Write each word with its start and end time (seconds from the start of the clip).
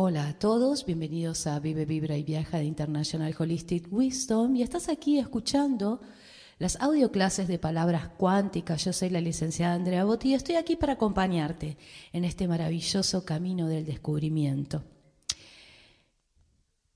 Hola 0.00 0.28
a 0.28 0.38
todos, 0.38 0.86
bienvenidos 0.86 1.48
a 1.48 1.58
Vive, 1.58 1.84
Vibra 1.84 2.16
y 2.16 2.22
Viaja 2.22 2.58
de 2.58 2.64
International 2.66 3.34
Holistic 3.36 3.92
Wisdom 3.92 4.54
y 4.54 4.62
estás 4.62 4.88
aquí 4.88 5.18
escuchando 5.18 6.00
las 6.60 6.80
audioclases 6.80 7.48
de 7.48 7.58
palabras 7.58 8.06
cuánticas. 8.16 8.84
Yo 8.84 8.92
soy 8.92 9.10
la 9.10 9.20
licenciada 9.20 9.74
Andrea 9.74 10.04
Botti 10.04 10.28
y 10.28 10.34
estoy 10.34 10.54
aquí 10.54 10.76
para 10.76 10.92
acompañarte 10.92 11.76
en 12.12 12.24
este 12.24 12.46
maravilloso 12.46 13.24
camino 13.24 13.66
del 13.66 13.86
descubrimiento. 13.86 14.84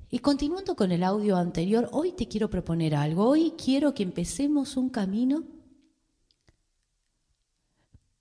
Y 0.08 0.20
continuando 0.20 0.76
con 0.76 0.92
el 0.92 1.02
audio 1.02 1.36
anterior, 1.36 1.88
hoy 1.90 2.12
te 2.12 2.28
quiero 2.28 2.50
proponer 2.50 2.94
algo. 2.94 3.30
Hoy 3.30 3.54
quiero 3.58 3.94
que 3.94 4.04
empecemos 4.04 4.76
un 4.76 4.90
camino 4.90 5.42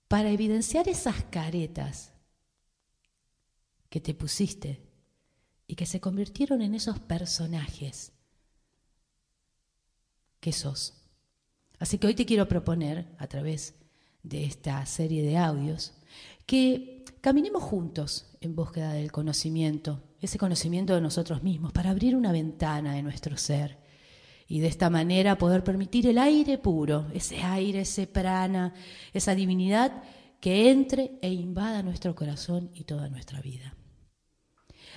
para 0.08 0.30
evidenciar 0.30 0.88
esas 0.88 1.22
caretas 1.30 2.11
que 3.92 4.00
te 4.00 4.14
pusiste 4.14 4.80
y 5.66 5.74
que 5.74 5.84
se 5.84 6.00
convirtieron 6.00 6.62
en 6.62 6.74
esos 6.74 6.98
personajes 6.98 8.12
que 10.40 10.50
sos. 10.50 10.94
Así 11.78 11.98
que 11.98 12.06
hoy 12.06 12.14
te 12.14 12.24
quiero 12.24 12.48
proponer, 12.48 13.14
a 13.18 13.26
través 13.26 13.74
de 14.22 14.44
esta 14.44 14.86
serie 14.86 15.22
de 15.22 15.36
audios, 15.36 15.92
que 16.46 17.04
caminemos 17.20 17.62
juntos 17.62 18.34
en 18.40 18.56
búsqueda 18.56 18.94
del 18.94 19.12
conocimiento, 19.12 20.02
ese 20.22 20.38
conocimiento 20.38 20.94
de 20.94 21.02
nosotros 21.02 21.42
mismos, 21.42 21.74
para 21.74 21.90
abrir 21.90 22.16
una 22.16 22.32
ventana 22.32 22.94
de 22.94 23.02
nuestro 23.02 23.36
ser 23.36 23.76
y 24.48 24.60
de 24.60 24.68
esta 24.68 24.88
manera 24.88 25.36
poder 25.36 25.62
permitir 25.64 26.06
el 26.06 26.16
aire 26.16 26.56
puro, 26.56 27.08
ese 27.12 27.42
aire, 27.42 27.82
ese 27.82 28.06
prana, 28.06 28.72
esa 29.12 29.34
divinidad 29.34 30.02
que 30.40 30.70
entre 30.70 31.18
e 31.20 31.30
invada 31.30 31.82
nuestro 31.82 32.14
corazón 32.14 32.70
y 32.72 32.84
toda 32.84 33.10
nuestra 33.10 33.42
vida. 33.42 33.76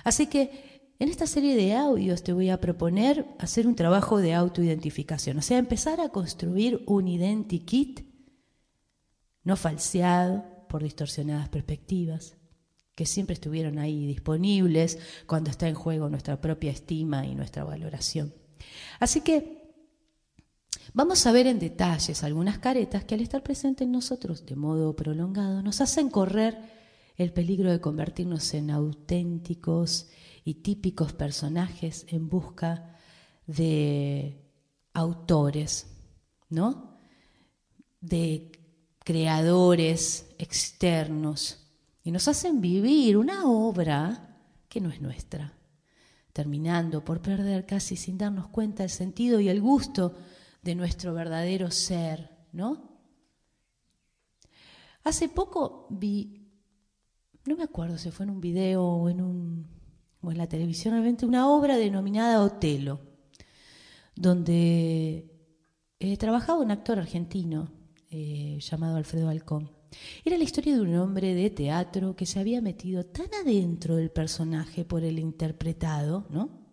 Así 0.06 0.28
que 0.28 0.86
en 1.00 1.08
esta 1.08 1.26
serie 1.26 1.56
de 1.56 1.74
audios 1.74 2.22
te 2.22 2.32
voy 2.32 2.48
a 2.50 2.60
proponer 2.60 3.26
hacer 3.40 3.66
un 3.66 3.74
trabajo 3.74 4.18
de 4.18 4.34
autoidentificación, 4.34 5.36
o 5.38 5.42
sea, 5.42 5.58
empezar 5.58 6.00
a 6.00 6.10
construir 6.10 6.84
un 6.86 7.08
identikit 7.08 8.06
no 9.42 9.56
falseado 9.56 10.44
por 10.68 10.84
distorsionadas 10.84 11.48
perspectivas, 11.48 12.36
que 12.94 13.04
siempre 13.04 13.34
estuvieron 13.34 13.80
ahí 13.80 14.06
disponibles 14.06 15.00
cuando 15.26 15.50
está 15.50 15.66
en 15.66 15.74
juego 15.74 16.08
nuestra 16.08 16.40
propia 16.40 16.70
estima 16.70 17.26
y 17.26 17.34
nuestra 17.34 17.64
valoración. 17.64 18.32
Así 19.00 19.22
que 19.22 19.74
vamos 20.94 21.26
a 21.26 21.32
ver 21.32 21.48
en 21.48 21.58
detalles 21.58 22.22
algunas 22.22 22.60
caretas 22.60 23.04
que 23.04 23.16
al 23.16 23.22
estar 23.22 23.42
presentes 23.42 23.86
en 23.86 23.90
nosotros 23.90 24.46
de 24.46 24.54
modo 24.54 24.94
prolongado 24.94 25.62
nos 25.62 25.80
hacen 25.80 26.10
correr 26.10 26.85
el 27.16 27.32
peligro 27.32 27.70
de 27.70 27.80
convertirnos 27.80 28.52
en 28.54 28.70
auténticos 28.70 30.08
y 30.44 30.54
típicos 30.54 31.12
personajes 31.12 32.06
en 32.08 32.28
busca 32.28 32.96
de 33.46 34.44
autores, 34.92 35.86
¿no? 36.48 36.98
De 38.00 38.52
creadores 38.98 40.34
externos 40.38 41.66
y 42.02 42.10
nos 42.10 42.28
hacen 42.28 42.60
vivir 42.60 43.16
una 43.16 43.46
obra 43.46 44.38
que 44.68 44.80
no 44.80 44.90
es 44.90 45.00
nuestra, 45.00 45.52
terminando 46.32 47.04
por 47.04 47.22
perder 47.22 47.66
casi 47.66 47.96
sin 47.96 48.18
darnos 48.18 48.48
cuenta 48.48 48.84
el 48.84 48.90
sentido 48.90 49.40
y 49.40 49.48
el 49.48 49.60
gusto 49.60 50.14
de 50.62 50.74
nuestro 50.74 51.14
verdadero 51.14 51.70
ser, 51.70 52.30
¿no? 52.52 53.00
Hace 55.02 55.28
poco 55.28 55.86
vi 55.90 56.45
no 57.46 57.56
me 57.56 57.64
acuerdo 57.64 57.98
si 57.98 58.10
fue 58.10 58.24
en 58.24 58.30
un 58.30 58.40
video 58.40 58.84
o 58.84 59.08
en, 59.08 59.20
un, 59.20 59.66
o 60.20 60.30
en 60.30 60.38
la 60.38 60.48
televisión, 60.48 60.92
realmente 60.94 61.26
una 61.26 61.48
obra 61.48 61.76
denominada 61.76 62.42
Otelo, 62.42 63.00
donde 64.14 65.30
eh, 66.00 66.16
trabajaba 66.16 66.60
un 66.60 66.70
actor 66.70 66.98
argentino 66.98 67.70
eh, 68.10 68.58
llamado 68.60 68.96
Alfredo 68.96 69.28
Alcón. 69.28 69.70
Era 70.24 70.36
la 70.36 70.44
historia 70.44 70.74
de 70.74 70.80
un 70.80 70.94
hombre 70.96 71.34
de 71.34 71.50
teatro 71.50 72.16
que 72.16 72.26
se 72.26 72.40
había 72.40 72.60
metido 72.60 73.06
tan 73.06 73.28
adentro 73.40 73.96
del 73.96 74.10
personaje 74.10 74.84
por 74.84 75.04
el 75.04 75.18
interpretado, 75.18 76.26
¿no? 76.30 76.66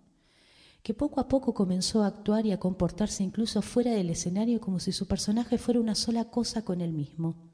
que 0.82 0.94
poco 0.94 1.22
a 1.22 1.30
poco 1.30 1.54
comenzó 1.54 2.04
a 2.04 2.08
actuar 2.08 2.46
y 2.46 2.52
a 2.52 2.60
comportarse 2.60 3.24
incluso 3.24 3.62
fuera 3.62 3.92
del 3.92 4.10
escenario 4.10 4.60
como 4.60 4.80
si 4.80 4.92
su 4.92 5.08
personaje 5.08 5.58
fuera 5.58 5.80
una 5.80 5.96
sola 5.96 6.26
cosa 6.26 6.66
con 6.66 6.82
él 6.82 6.92
mismo 6.92 7.53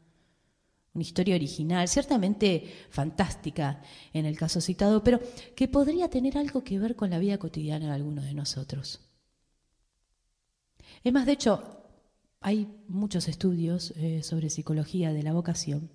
una 0.93 1.03
historia 1.03 1.35
original, 1.35 1.87
ciertamente 1.87 2.63
fantástica 2.89 3.81
en 4.13 4.25
el 4.25 4.37
caso 4.37 4.61
citado, 4.61 5.03
pero 5.03 5.19
que 5.55 5.67
podría 5.67 6.09
tener 6.09 6.37
algo 6.37 6.63
que 6.63 6.79
ver 6.79 6.95
con 6.95 7.09
la 7.09 7.19
vida 7.19 7.37
cotidiana 7.37 7.87
de 7.87 7.93
algunos 7.93 8.25
de 8.25 8.33
nosotros. 8.33 9.01
Es 11.03 11.13
más, 11.13 11.25
de 11.25 11.33
hecho, 11.33 11.83
hay 12.41 12.67
muchos 12.87 13.27
estudios 13.27 13.91
eh, 13.97 14.23
sobre 14.23 14.49
psicología 14.49 15.13
de 15.13 15.23
la 15.23 15.33
vocación, 15.33 15.91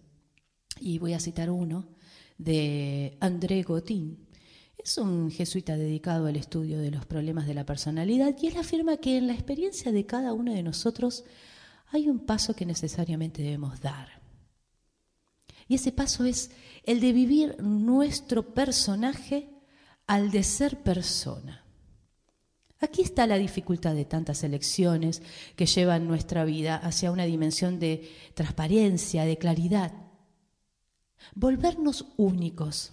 y 0.80 0.98
voy 0.98 1.12
a 1.12 1.20
citar 1.20 1.50
uno 1.50 1.86
de 2.38 3.16
André 3.20 3.62
Gotin. 3.62 4.26
Es 4.76 4.98
un 4.98 5.30
jesuita 5.30 5.76
dedicado 5.76 6.26
al 6.26 6.36
estudio 6.36 6.78
de 6.78 6.90
los 6.90 7.06
problemas 7.06 7.46
de 7.46 7.54
la 7.54 7.64
personalidad 7.64 8.36
y 8.40 8.48
él 8.48 8.56
afirma 8.56 8.96
que 8.96 9.16
en 9.16 9.28
la 9.28 9.34
experiencia 9.34 9.92
de 9.92 10.04
cada 10.04 10.32
uno 10.32 10.52
de 10.52 10.62
nosotros 10.62 11.24
hay 11.90 12.08
un 12.08 12.26
paso 12.26 12.54
que 12.54 12.66
necesariamente 12.66 13.42
debemos 13.42 13.80
dar. 13.80 14.23
Y 15.68 15.76
ese 15.76 15.92
paso 15.92 16.24
es 16.24 16.50
el 16.84 17.00
de 17.00 17.12
vivir 17.12 17.56
nuestro 17.62 18.54
personaje 18.54 19.50
al 20.06 20.30
de 20.30 20.42
ser 20.42 20.82
persona. 20.82 21.64
Aquí 22.80 23.00
está 23.00 23.26
la 23.26 23.38
dificultad 23.38 23.94
de 23.94 24.04
tantas 24.04 24.44
elecciones 24.44 25.22
que 25.56 25.64
llevan 25.64 26.06
nuestra 26.06 26.44
vida 26.44 26.76
hacia 26.76 27.10
una 27.10 27.24
dimensión 27.24 27.78
de 27.78 28.10
transparencia, 28.34 29.24
de 29.24 29.38
claridad. 29.38 29.92
Volvernos 31.34 32.06
únicos, 32.18 32.92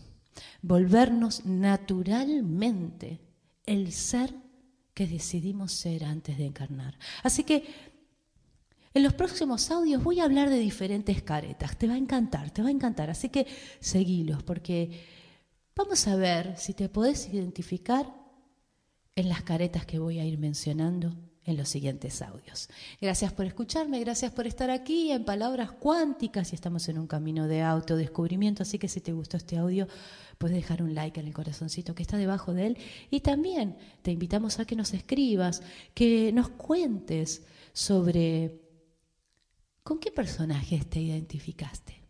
volvernos 0.61 1.45
naturalmente 1.45 3.19
el 3.65 3.91
ser 3.91 4.33
que 4.93 5.07
decidimos 5.07 5.73
ser 5.73 6.05
antes 6.05 6.37
de 6.37 6.45
encarnar. 6.45 6.97
Así 7.23 7.43
que 7.43 7.90
en 8.93 9.03
los 9.03 9.13
próximos 9.13 9.71
audios 9.71 10.03
voy 10.03 10.19
a 10.19 10.25
hablar 10.25 10.49
de 10.49 10.59
diferentes 10.59 11.21
caretas. 11.21 11.77
Te 11.77 11.87
va 11.87 11.93
a 11.93 11.97
encantar, 11.97 12.51
te 12.51 12.61
va 12.61 12.69
a 12.69 12.71
encantar. 12.71 13.09
Así 13.09 13.29
que 13.29 13.47
seguilos 13.79 14.43
porque 14.43 14.99
vamos 15.75 16.07
a 16.07 16.15
ver 16.15 16.55
si 16.57 16.73
te 16.73 16.89
podés 16.89 17.33
identificar 17.33 18.13
en 19.15 19.29
las 19.29 19.43
caretas 19.43 19.85
que 19.85 19.99
voy 19.99 20.19
a 20.19 20.25
ir 20.25 20.37
mencionando 20.37 21.15
en 21.43 21.57
los 21.57 21.69
siguientes 21.69 22.21
audios. 22.21 22.69
Gracias 23.01 23.33
por 23.33 23.45
escucharme, 23.45 23.99
gracias 23.99 24.31
por 24.31 24.45
estar 24.45 24.69
aquí 24.69 25.11
en 25.11 25.25
Palabras 25.25 25.71
Cuánticas 25.71 26.51
y 26.51 26.55
estamos 26.55 26.87
en 26.87 26.99
un 26.99 27.07
camino 27.07 27.47
de 27.47 27.61
autodescubrimiento, 27.63 28.61
así 28.61 28.77
que 28.77 28.87
si 28.87 29.01
te 29.01 29.11
gustó 29.11 29.37
este 29.37 29.57
audio, 29.57 29.87
puedes 30.37 30.55
dejar 30.55 30.83
un 30.83 30.93
like 30.93 31.19
en 31.19 31.27
el 31.27 31.33
corazoncito 31.33 31.95
que 31.95 32.03
está 32.03 32.17
debajo 32.17 32.53
de 32.53 32.67
él 32.67 32.77
y 33.09 33.21
también 33.21 33.75
te 34.03 34.11
invitamos 34.11 34.59
a 34.59 34.65
que 34.65 34.75
nos 34.75 34.93
escribas, 34.93 35.63
que 35.95 36.31
nos 36.31 36.49
cuentes 36.49 37.43
sobre 37.73 38.70
¿Con 39.83 39.99
qué 39.99 40.11
personajes 40.11 40.87
te 40.87 40.99
identificaste? 40.99 42.00